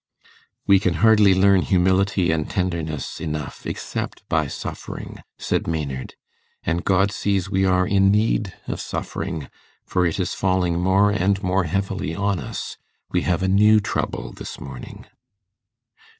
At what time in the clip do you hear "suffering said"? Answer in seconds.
4.47-5.67